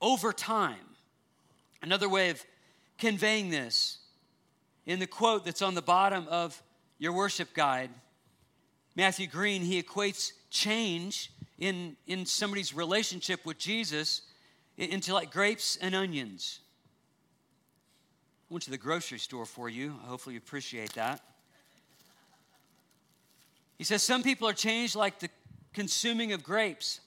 [0.00, 0.76] Over time.
[1.82, 2.46] Another way of
[2.96, 3.98] conveying this
[4.86, 6.62] in the quote that's on the bottom of
[6.96, 7.90] your worship guide,
[8.94, 14.22] Matthew Green, he equates change in, in somebody's relationship with Jesus
[14.78, 16.60] into like grapes and onions.
[18.48, 19.94] I went to the grocery store for you.
[20.04, 21.20] Hopefully, you appreciate that.
[23.76, 25.28] He says some people are changed like the
[25.74, 27.00] consuming of grapes.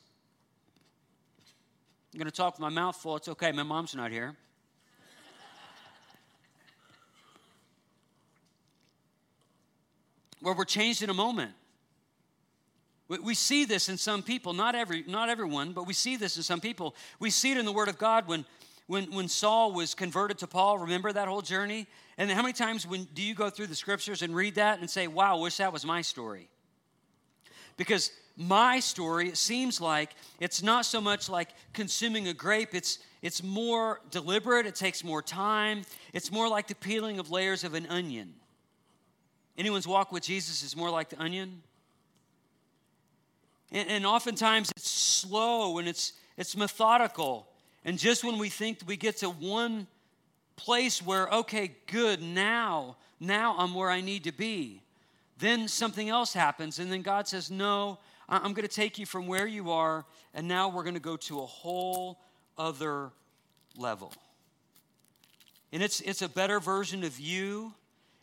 [2.14, 3.16] I'm going to talk with my mouth full.
[3.16, 3.52] It's okay.
[3.52, 4.36] My mom's not here.
[10.42, 11.52] where we're changed in a moment.
[13.08, 16.38] We, we see this in some people, not, every, not everyone, but we see this
[16.38, 16.96] in some people.
[17.20, 18.46] We see it in the Word of God when,
[18.90, 20.80] when, when Saul was converted to Paul.
[20.80, 21.86] Remember that whole journey?
[22.18, 24.90] And how many times when, do you go through the scriptures and read that and
[24.90, 26.50] say, wow, wish that was my story?
[27.78, 32.98] Because my story, it seems like it's not so much like consuming a grape, it's,
[33.22, 37.76] it's more deliberate, it takes more time, it's more like the peeling of layers of
[37.76, 38.34] an onion.
[39.56, 41.62] Anyone's walk with Jesus is more like the onion.
[43.72, 47.46] And, and oftentimes it's slow and it's, it's methodical.
[47.90, 49.88] And just when we think we get to one
[50.56, 54.84] place where, okay, good, now, now I'm where I need to be,
[55.40, 56.78] then something else happens.
[56.78, 57.98] And then God says, no,
[58.28, 61.18] I'm going to take you from where you are, and now we're going to go
[61.18, 62.20] to a whole
[62.58, 63.10] other
[63.76, 64.14] level.
[65.72, 67.74] And it's, it's a better version of you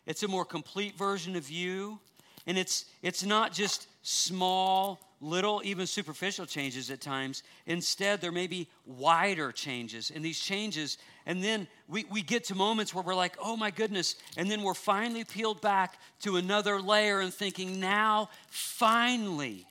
[0.07, 1.99] it's a more complete version of you.
[2.47, 7.43] And it's, it's not just small, little, even superficial changes at times.
[7.65, 10.11] Instead, there may be wider changes.
[10.13, 13.71] And these changes, and then we, we get to moments where we're like, oh my
[13.71, 14.15] goodness.
[14.37, 19.65] And then we're finally peeled back to another layer and thinking, now, finally,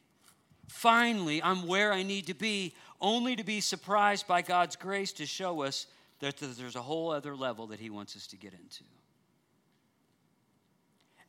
[0.69, 5.27] finally, I'm where I need to be, only to be surprised by God's grace to
[5.27, 5.87] show us
[6.21, 8.85] that there's a whole other level that He wants us to get into.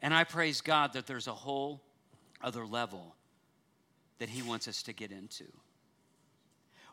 [0.01, 1.81] And I praise God that there's a whole
[2.41, 3.16] other level
[4.19, 5.45] that He wants us to get into.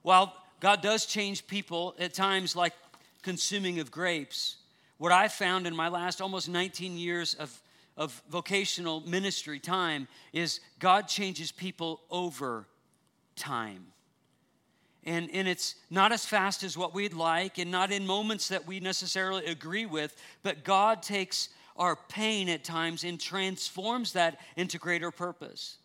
[0.02, 2.74] While God does change people at times like
[3.22, 4.56] consuming of grapes,
[4.98, 7.60] what I found in my last almost 19 years of,
[7.96, 12.66] of vocational ministry time is God changes people over
[13.36, 13.86] time.
[15.04, 18.66] And, and it's not as fast as what we'd like, and not in moments that
[18.66, 24.78] we necessarily agree with, but God takes our pain at times and transforms that into
[24.78, 25.76] greater purpose.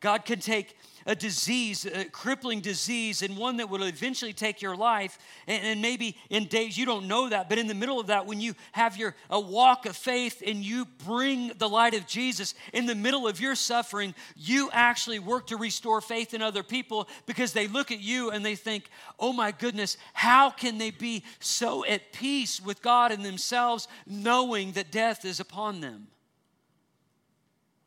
[0.00, 4.76] God can take a disease, a crippling disease, and one that will eventually take your
[4.76, 5.18] life.
[5.46, 8.26] And, and, maybe in days you don't know that, but in the middle of that,
[8.26, 12.54] when you have your a walk of faith and you bring the light of Jesus
[12.72, 17.08] in the middle of your suffering, you actually work to restore faith in other people
[17.24, 21.22] because they look at you and they think, "Oh my goodness, how can they be
[21.38, 26.08] so at peace with God and themselves, knowing that death is upon them?"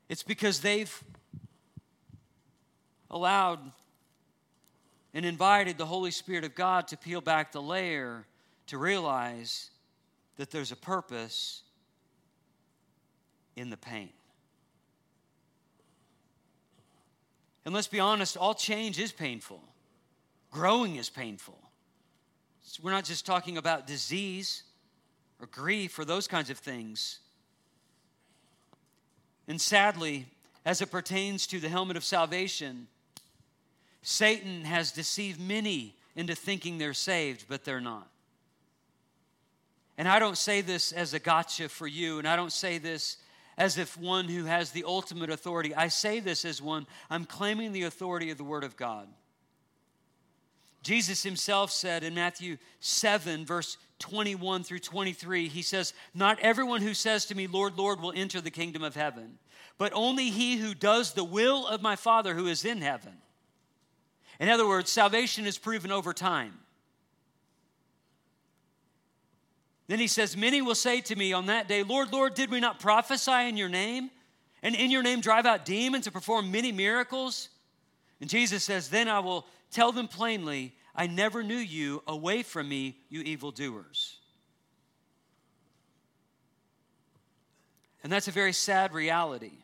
[0.08, 1.04] It's because they've
[3.12, 3.60] allowed
[5.14, 8.26] and invited the Holy Spirit of God to peel back the layer
[8.68, 9.72] to realize
[10.38, 11.64] that there's a purpose
[13.56, 14.10] in the pain.
[17.66, 19.62] And let's be honest, all change is painful.
[20.52, 21.60] Growing is painful.
[22.82, 24.64] we're not just talking about disease
[25.40, 27.20] or grief or those kinds of things.
[29.48, 30.28] And sadly,
[30.66, 32.88] as it pertains to the helmet of salvation,
[34.02, 38.10] Satan has deceived many into thinking they're saved, but they're not.
[39.98, 43.18] And I don't say this as a gotcha for you, and I don't say this
[43.58, 45.76] as if one who has the ultimate authority.
[45.76, 49.08] I say this as one, I'm claiming the authority of the Word of God.
[50.82, 56.94] Jesus himself said in Matthew 7, verse 21 through 23, he says, Not everyone who
[56.94, 59.38] says to me, Lord, Lord, will enter the kingdom of heaven,
[59.78, 63.18] but only he who does the will of my Father who is in heaven.
[64.40, 66.54] In other words, salvation is proven over time.
[69.88, 72.60] Then he says, Many will say to me on that day, Lord, Lord, did we
[72.60, 74.12] not prophesy in your name?
[74.62, 77.50] And in your name drive out demons and perform many miracles?
[78.22, 82.04] And Jesus says, Then I will tell them plainly, I never knew you.
[82.08, 84.18] Away from me, you evildoers.
[88.04, 89.59] And that's a very sad reality.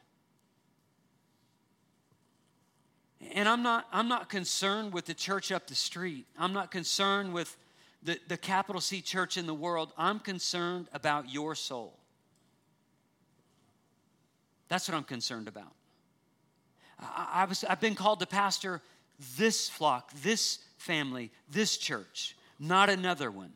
[3.32, 6.26] And I'm not, I'm not concerned with the church up the street.
[6.38, 7.56] I'm not concerned with
[8.04, 9.92] the, the capital C church in the world.
[9.98, 11.98] I'm concerned about your soul.
[14.68, 15.74] That's what I'm concerned about.
[17.00, 18.82] I, I was, I've been called to pastor
[19.38, 23.54] this flock, this family, this church, not another one.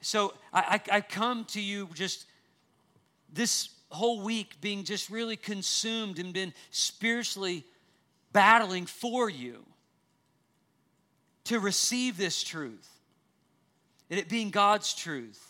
[0.00, 2.26] So I, I, I come to you just
[3.32, 7.64] this whole week being just really consumed and been spiritually
[8.32, 9.64] battling for you
[11.44, 12.88] to receive this truth
[14.10, 15.48] and it being God's truth.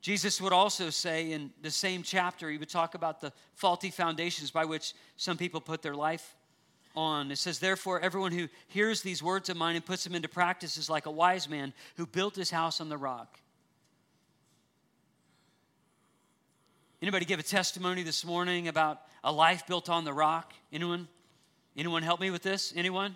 [0.00, 4.50] Jesus would also say in the same chapter, he would talk about the faulty foundations
[4.50, 6.36] by which some people put their life
[6.94, 7.30] on.
[7.30, 10.76] It says, Therefore, everyone who hears these words of mine and puts them into practice
[10.76, 13.38] is like a wise man who built his house on the rock.
[17.04, 20.54] Anybody give a testimony this morning about a life built on the rock?
[20.72, 21.06] Anyone?
[21.76, 22.72] Anyone help me with this?
[22.74, 23.14] Anyone?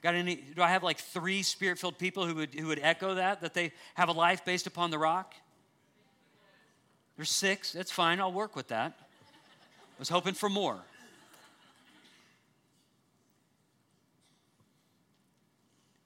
[0.00, 0.36] Got any?
[0.36, 3.72] Do I have like three spirit-filled people who would who would echo that that they
[3.96, 5.34] have a life based upon the rock?
[7.16, 7.70] There's six.
[7.70, 8.18] That's fine.
[8.18, 8.94] I'll work with that.
[8.98, 10.78] I was hoping for more.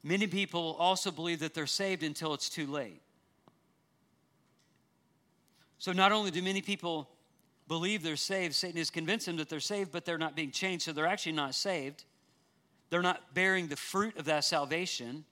[0.02, 3.00] Many people also believe that they're saved until it's too late.
[5.78, 7.08] So not only do many people
[7.72, 10.84] believe they're saved, Satan has convinced them that they're saved, but they're not being changed,
[10.84, 12.04] so they're actually not saved.
[12.90, 15.24] They're not bearing the fruit of that salvation.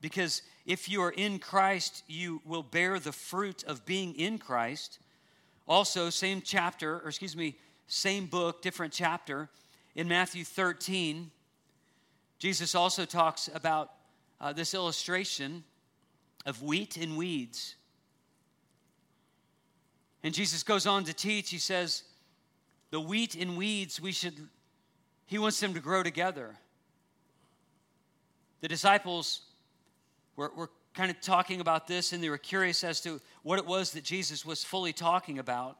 [0.00, 5.00] Because if you are in Christ, you will bear the fruit of being in Christ.
[5.66, 7.56] Also, same chapter, or excuse me,
[7.88, 9.48] same book, different chapter.
[9.96, 11.28] In Matthew 13,
[12.38, 13.90] Jesus also talks about
[14.40, 15.64] uh, this illustration
[16.46, 17.74] of wheat and weeds.
[20.22, 22.04] And Jesus goes on to teach, he says,
[22.90, 24.34] the wheat and weeds, we should,
[25.26, 26.54] he wants them to grow together.
[28.60, 29.40] The disciples
[30.36, 33.66] were, were kind of talking about this and they were curious as to what it
[33.66, 35.78] was that Jesus was fully talking about.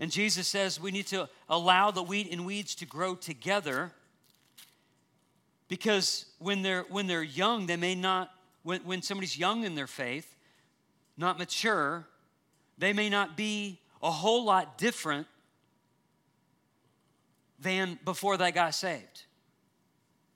[0.00, 3.92] And Jesus says we need to allow the wheat and weeds to grow together
[5.68, 8.30] because when they're, when they're young, they may not,
[8.62, 10.34] when, when somebody's young in their faith,
[11.16, 12.06] not mature,
[12.78, 15.26] they may not be a whole lot different
[17.58, 19.24] than before they got saved.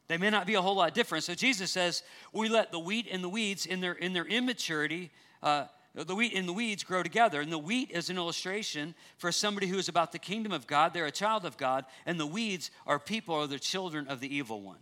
[0.09, 1.24] They may not be a whole lot different.
[1.24, 5.11] So Jesus says we let the wheat and the weeds in their, in their immaturity,
[5.43, 7.40] uh, the wheat and the weeds grow together.
[7.40, 10.93] And the wheat is an illustration for somebody who is about the kingdom of God.
[10.93, 11.84] They're a child of God.
[12.07, 14.78] And the weeds are people or the children of the evil one.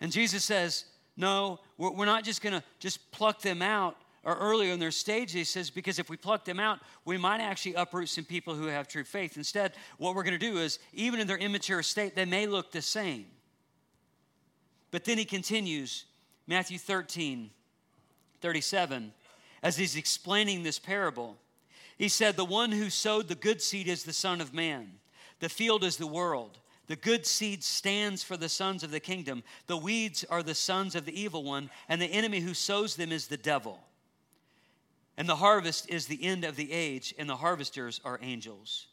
[0.00, 0.86] And Jesus says,
[1.16, 5.32] no, we're not just going to just pluck them out or earlier in their stage,
[5.32, 8.66] he says, because if we pluck them out, we might actually uproot some people who
[8.66, 9.36] have true faith.
[9.36, 12.72] Instead, what we're going to do is, even in their immature state, they may look
[12.72, 13.26] the same.
[14.90, 16.06] But then he continues,
[16.46, 17.50] Matthew 13,
[18.40, 19.12] 37,
[19.62, 21.36] as he's explaining this parable.
[21.98, 24.92] He said, The one who sowed the good seed is the Son of Man,
[25.40, 26.58] the field is the world.
[26.86, 29.42] The good seed stands for the sons of the kingdom.
[29.68, 33.10] The weeds are the sons of the evil one, and the enemy who sows them
[33.10, 33.80] is the devil.
[35.16, 38.88] And the harvest is the end of the age, and the harvesters are angels.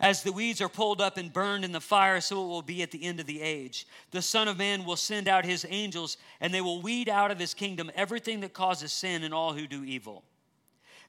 [0.00, 2.82] As the weeds are pulled up and burned in the fire, so it will be
[2.82, 3.86] at the end of the age.
[4.12, 7.40] The Son of Man will send out his angels, and they will weed out of
[7.40, 10.22] his kingdom everything that causes sin and all who do evil.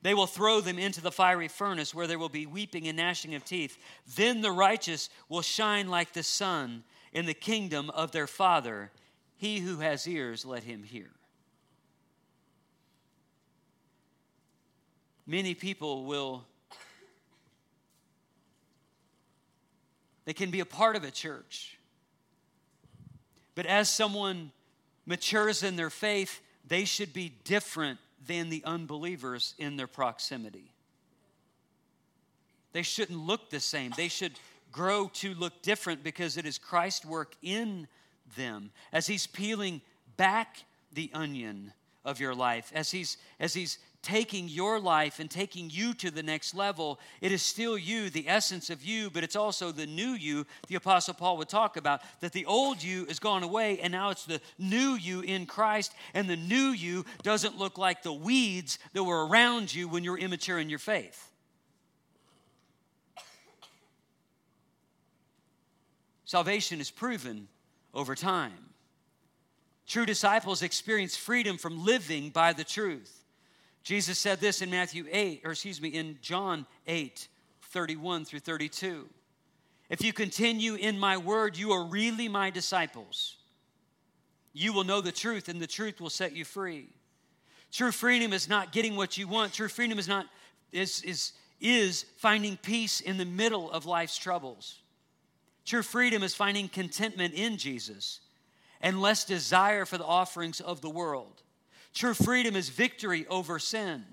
[0.02, 3.36] They will throw them into the fiery furnace where there will be weeping and gnashing
[3.36, 3.78] of teeth.
[4.16, 8.92] Then the righteous will shine like the sun in the kingdom of their Father.
[9.36, 11.12] He who has ears, let him hear.
[15.30, 16.44] Many people will
[20.26, 21.78] they can be a part of a church.
[23.56, 24.52] But as someone
[25.06, 30.72] matures in their faith they should be different than the unbelievers in their proximity.
[32.74, 33.92] They shouldn't look the same.
[33.96, 34.34] They should
[34.72, 37.88] grow to look different because it is christ's work in
[38.36, 38.72] them.
[38.92, 39.82] As he's peeling
[40.18, 41.74] back the onion
[42.06, 46.24] of your life as he's as he's taking your life and taking you to the
[46.24, 47.00] next level.
[47.22, 50.76] It is still you, the essence of you, but it's also the new you the
[50.76, 52.02] Apostle Paul would talk about.
[52.22, 55.94] That the old you is gone away and now it's the new you in Christ,
[56.14, 60.12] and the new you doesn't look like the weeds that were around you when you
[60.12, 61.26] were immature in your faith.
[66.24, 67.48] Salvation is proven
[67.94, 68.69] over time.
[69.90, 73.24] True disciples experience freedom from living by the truth.
[73.82, 77.28] Jesus said this in Matthew 8, or excuse me, in John 8,
[77.72, 79.10] 31 through 32.
[79.90, 83.38] If you continue in my word, you are really my disciples.
[84.54, 86.90] You will know the truth, and the truth will set you free.
[87.72, 89.54] True freedom is not getting what you want.
[89.54, 90.28] True freedom is not
[90.72, 94.82] is is is finding peace in the middle of life's troubles.
[95.66, 98.20] True freedom is finding contentment in Jesus
[98.82, 101.44] and less desire for the offerings of the world.
[101.94, 104.06] True freedom is victory over sin.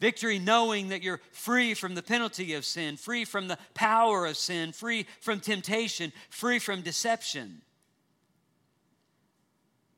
[0.00, 4.36] Victory knowing that you're free from the penalty of sin, free from the power of
[4.36, 7.62] sin, free from temptation, free from deception.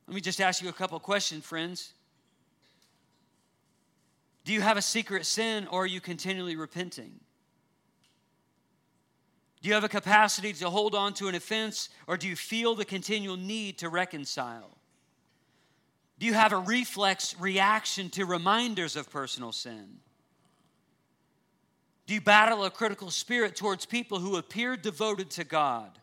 [0.06, 1.94] Let me just ask you a couple questions, friends.
[4.44, 7.20] Do you have a secret sin or are you continually repenting?
[9.64, 12.74] Do you have a capacity to hold on to an offense or do you feel
[12.74, 14.76] the continual need to reconcile?
[16.18, 20.00] Do you have a reflex reaction to reminders of personal sin?
[22.06, 25.98] Do you battle a critical spirit towards people who appear devoted to God?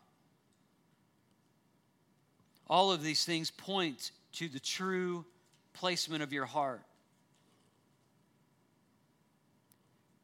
[2.68, 5.24] All of these things point to the true
[5.72, 6.82] placement of your heart.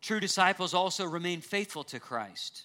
[0.00, 2.64] True disciples also remain faithful to Christ.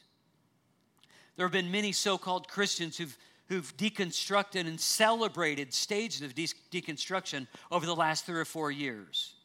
[1.35, 3.17] There have been many so called Christians who've
[3.47, 9.35] who've deconstructed and celebrated stages of de- deconstruction over the last three or four years.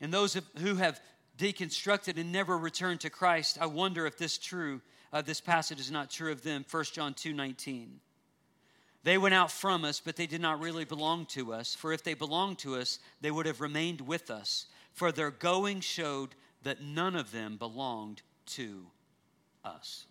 [0.00, 1.00] And those who have
[1.38, 4.80] deconstructed and never returned to Christ, I wonder if this true,
[5.12, 6.64] uh, this passage is not true of them.
[6.70, 8.00] 1 John 2 19.
[9.02, 11.74] They went out from us, but they did not really belong to us.
[11.74, 14.66] For if they belonged to us, they would have remained with us.
[14.92, 16.34] For their going showed
[16.66, 18.86] that none of them belonged to
[19.64, 20.04] us.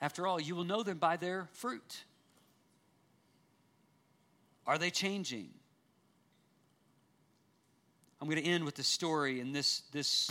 [0.00, 2.04] After all, you will know them by their fruit.
[4.66, 5.50] Are they changing?
[8.22, 10.30] I'm going to end with the story and this, this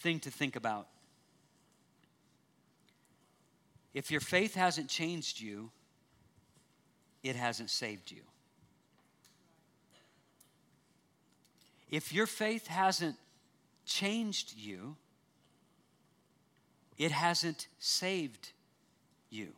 [0.00, 0.88] thing to think about.
[3.94, 5.70] If your faith hasn't changed you,
[7.22, 8.22] it hasn't saved you.
[11.90, 13.16] If your faith hasn't
[13.86, 14.96] changed you,
[16.98, 18.50] it hasn't saved
[19.30, 19.48] you.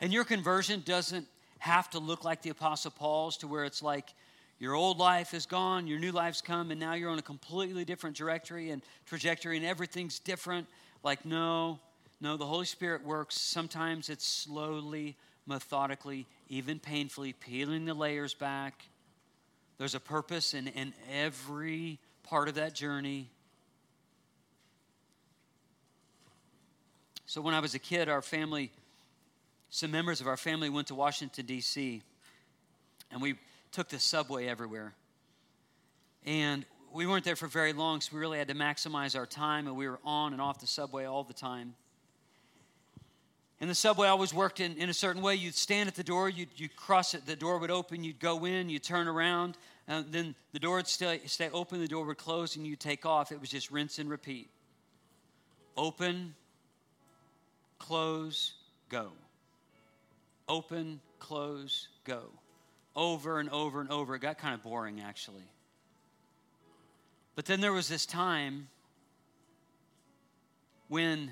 [0.00, 1.26] And your conversion doesn't
[1.58, 4.14] have to look like the Apostle Paul's, to where it's like
[4.58, 7.84] your old life is gone, your new life's come, and now you're on a completely
[7.84, 10.66] different trajectory and trajectory, and everything's different.
[11.02, 11.78] Like, no,
[12.20, 13.40] no, the Holy Spirit works.
[13.40, 15.16] Sometimes it's slowly,
[15.50, 18.88] methodically, even painfully, peeling the layers back.
[19.76, 23.28] There's a purpose in, in every part of that journey.
[27.26, 28.72] So, when I was a kid, our family
[29.70, 32.02] some members of our family went to Washington, D.C.,
[33.12, 33.36] and we
[33.70, 34.92] took the subway everywhere.
[36.26, 39.68] And we weren't there for very long, so we really had to maximize our time,
[39.68, 41.74] and we were on and off the subway all the time.
[43.60, 45.34] And the subway I always worked in, in a certain way.
[45.34, 48.46] You'd stand at the door, you'd, you'd cross it, the door would open, you'd go
[48.46, 52.16] in, you'd turn around, and then the door would stay, stay open, the door would
[52.16, 53.32] close, and you'd take off.
[53.32, 54.48] It was just rinse and repeat.
[55.76, 56.34] Open,
[57.78, 58.54] close,
[58.88, 59.12] go
[60.50, 62.24] open, close, go.
[62.96, 64.16] Over and over and over.
[64.16, 65.48] It got kind of boring, actually.
[67.36, 68.68] But then there was this time
[70.88, 71.30] when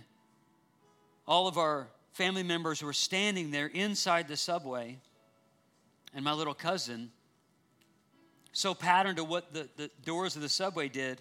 [1.27, 4.99] all of our family members were standing there inside the subway,
[6.15, 7.11] and my little cousin,
[8.53, 11.21] so patterned to what the, the doors of the subway did,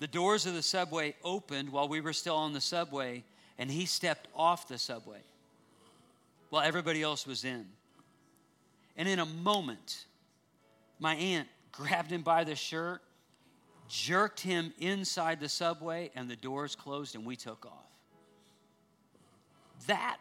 [0.00, 3.24] the doors of the subway opened while we were still on the subway,
[3.58, 5.20] and he stepped off the subway
[6.50, 7.66] while everybody else was in.
[8.96, 10.04] And in a moment,
[10.98, 13.02] my aunt grabbed him by the shirt,
[13.88, 17.93] jerked him inside the subway, and the doors closed and we took off.
[19.86, 20.16] That,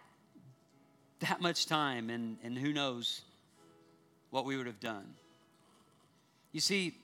[1.19, 3.21] that much time, and, and who knows
[4.29, 5.13] what we would have done.
[6.51, 6.95] You see,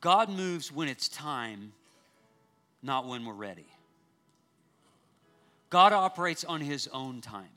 [0.00, 1.72] God moves when it's time,
[2.82, 3.66] not when we're ready.
[5.68, 7.48] God operates on his own time.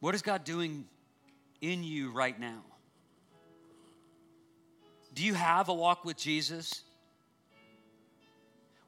[0.00, 0.84] What is God doing
[1.60, 2.62] in you right now?
[5.14, 6.82] Do you have a walk with Jesus?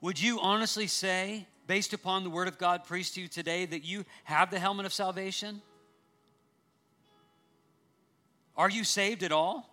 [0.01, 3.85] Would you honestly say, based upon the word of God preached to you today, that
[3.85, 5.61] you have the helmet of salvation?
[8.57, 9.71] Are you saved at all?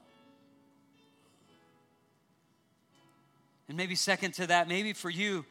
[3.67, 5.45] And maybe, second to that, maybe for you,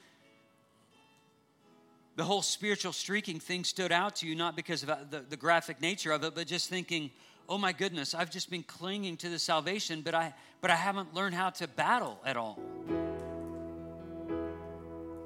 [2.17, 5.81] the whole spiritual streaking thing stood out to you, not because of the, the graphic
[5.81, 7.11] nature of it, but just thinking,
[7.51, 11.15] oh my goodness, I've just been clinging to the salvation, but I, but I haven't
[11.15, 12.61] learned how to battle at all.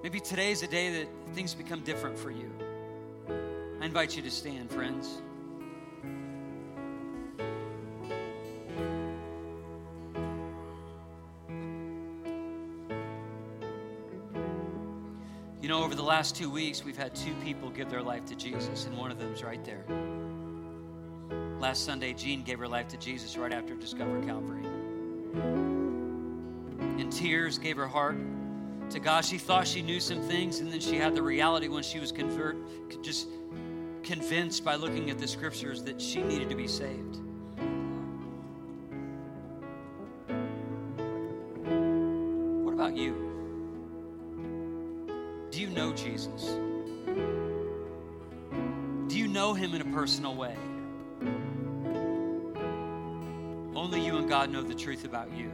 [0.03, 2.51] Maybe today is a day that things become different for you.
[3.81, 5.20] I invite you to stand, friends.
[15.61, 18.35] You know, over the last two weeks, we've had two people give their life to
[18.35, 19.85] Jesus, and one of them's right there.
[21.65, 24.67] Last Sunday, Jean gave her life to Jesus right after Discover Calvary.
[26.99, 28.19] In tears, gave her heart
[28.91, 29.25] to God.
[29.25, 32.12] She thought she knew some things, and then she had the reality when she was
[32.12, 32.59] convert,
[33.03, 33.29] just
[34.03, 37.21] convinced by looking at the scriptures that she needed to be saved.
[54.55, 55.51] Know the truth about you.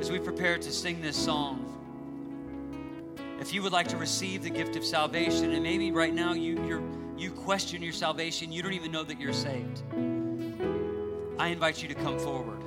[0.00, 1.62] As we prepare to sing this song,
[3.40, 6.54] if you would like to receive the gift of salvation, and maybe right now you
[6.66, 9.82] you you question your salvation, you don't even know that you're saved.
[11.38, 12.60] I invite you to come forward.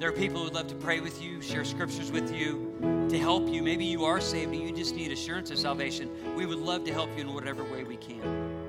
[0.00, 3.18] There are people who would love to pray with you, share scriptures with you, to
[3.18, 3.62] help you.
[3.62, 6.10] Maybe you are saved and you just need assurance of salvation.
[6.34, 8.66] We would love to help you in whatever way we can.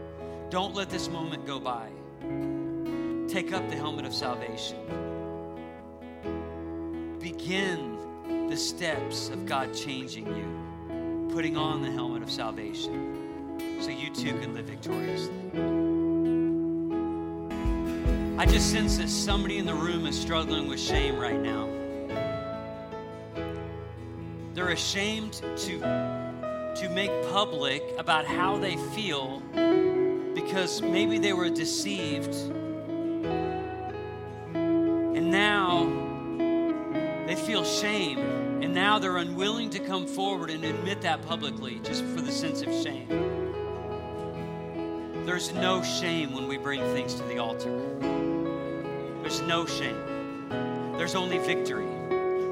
[0.52, 1.90] Don't let this moment go by.
[3.28, 4.78] Take up the helmet of salvation.
[7.20, 7.98] Begin
[8.50, 14.38] the steps of God changing you, putting on the helmet of salvation so you too
[14.40, 15.34] can live victoriously.
[18.38, 21.68] I just sense that somebody in the room is struggling with shame right now.
[24.58, 25.80] they're ashamed to,
[26.76, 29.40] to make public about how they feel
[30.34, 32.34] because maybe they were deceived.
[37.80, 38.20] Shame.
[38.64, 42.62] And now they're unwilling to come forward and admit that publicly just for the sense
[42.62, 43.08] of shame.
[45.26, 47.70] There's no shame when we bring things to the altar.
[49.22, 50.98] There's no shame.
[50.98, 51.86] There's only victory.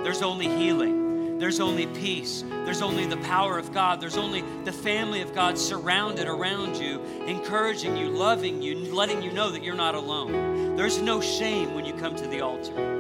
[0.04, 1.40] There's only healing.
[1.40, 2.44] There's only peace.
[2.48, 4.00] There's only the power of God.
[4.00, 9.32] There's only the family of God surrounded around you, encouraging you, loving you, letting you
[9.32, 10.76] know that you're not alone.
[10.76, 12.95] There's no shame when you come to the altar.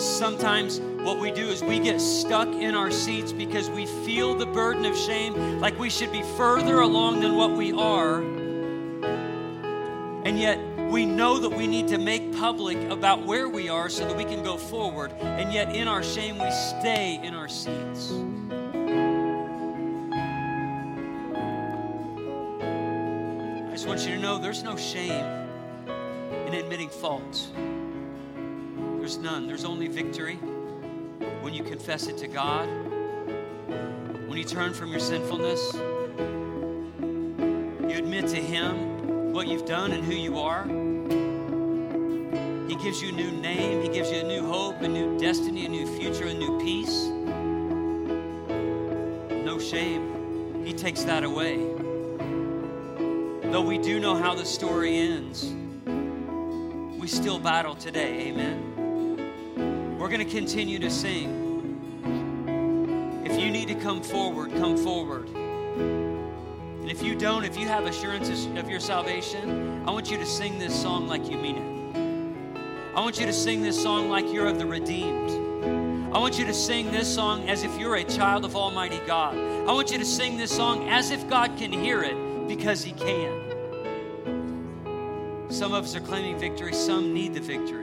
[0.00, 4.46] Sometimes what we do is we get stuck in our seats because we feel the
[4.46, 8.22] burden of shame, like we should be further along than what we are.
[10.24, 10.58] And yet,
[10.90, 14.24] we know that we need to make public about where we are so that we
[14.24, 15.12] can go forward.
[15.20, 18.10] And yet, in our shame, we stay in our seats.
[23.68, 25.26] I just want you to know there's no shame
[26.46, 27.50] in admitting fault.
[29.10, 29.48] There's none.
[29.48, 30.36] There's only victory
[31.40, 32.68] when you confess it to God,
[34.28, 40.14] when you turn from your sinfulness, you admit to Him what you've done and who
[40.14, 40.62] you are.
[42.68, 45.66] He gives you a new name, He gives you a new hope, a new destiny,
[45.66, 47.06] a new future, a new peace.
[49.44, 50.64] No shame.
[50.64, 51.56] He takes that away.
[53.50, 55.52] Though we do know how the story ends,
[56.96, 58.28] we still battle today.
[58.28, 58.69] Amen.
[60.10, 62.02] Going to continue to sing.
[63.24, 65.28] If you need to come forward, come forward.
[65.28, 70.26] And if you don't, if you have assurances of your salvation, I want you to
[70.26, 72.96] sing this song like you mean it.
[72.96, 75.30] I want you to sing this song like you're of the redeemed.
[76.12, 79.36] I want you to sing this song as if you're a child of Almighty God.
[79.36, 82.90] I want you to sing this song as if God can hear it because He
[82.94, 83.30] can.
[85.50, 87.79] Some of us are claiming victory, some need the victory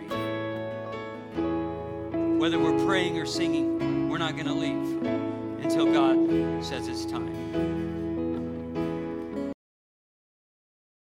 [2.38, 5.03] whether we're praying or singing, we're not going to leave
[5.63, 7.36] until God says it's time.